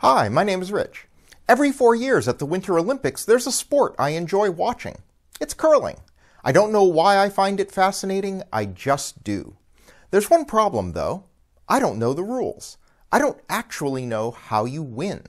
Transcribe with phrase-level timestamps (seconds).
[0.00, 1.08] Hi, my name is Rich.
[1.48, 4.98] Every four years at the Winter Olympics, there's a sport I enjoy watching.
[5.40, 5.96] It's curling.
[6.44, 9.56] I don't know why I find it fascinating, I just do.
[10.12, 11.24] There's one problem, though.
[11.68, 12.78] I don't know the rules.
[13.10, 15.24] I don't actually know how you win.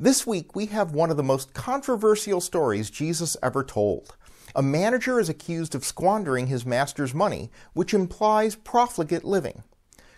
[0.00, 4.16] This week, we have one of the most controversial stories Jesus ever told.
[4.56, 9.64] A manager is accused of squandering his master's money, which implies profligate living.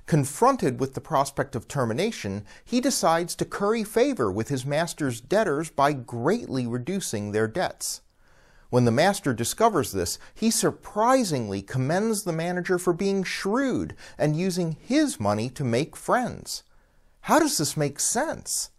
[0.07, 5.71] Confronted with the prospect of termination, he decides to curry favor with his master's debtors
[5.71, 8.00] by greatly reducing their debts.
[8.71, 14.76] When the master discovers this, he surprisingly commends the manager for being shrewd and using
[14.81, 16.62] his money to make friends.
[17.23, 18.71] How does this make sense?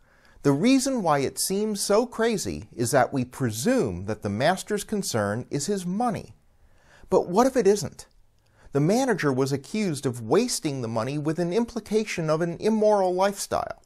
[0.43, 5.45] The reason why it seems so crazy is that we presume that the master's concern
[5.51, 6.33] is his money.
[7.09, 8.07] But what if it isn't?
[8.71, 13.81] The manager was accused of wasting the money with an implication of an immoral lifestyle.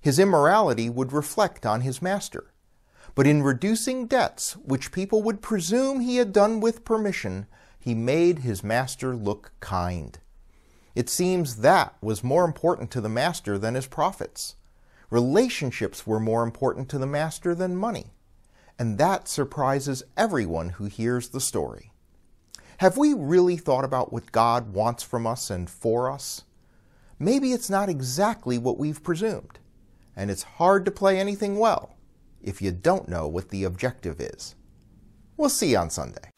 [0.00, 2.52] His immorality would reflect on his master.
[3.14, 7.46] But in reducing debts, which people would presume he had done with permission,
[7.78, 10.18] he made his master look kind.
[10.94, 14.56] It seems that was more important to the master than his profits.
[15.10, 18.14] Relationships were more important to the master than money.
[18.78, 21.92] And that surprises everyone who hears the story.
[22.78, 26.42] Have we really thought about what God wants from us and for us?
[27.18, 29.58] Maybe it's not exactly what we've presumed,
[30.16, 31.94] and it's hard to play anything well
[32.42, 34.54] if you don't know what the objective is.
[35.36, 36.33] We'll see you on Sunday.